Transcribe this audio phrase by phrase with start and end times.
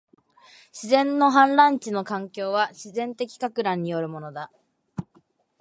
[0.73, 4.51] 自然の氾濫地の環境は、自然的撹乱によるものだ